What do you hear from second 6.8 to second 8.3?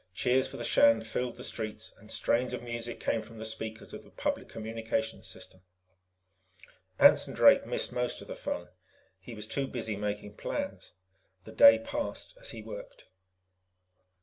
Anson Drake missed most of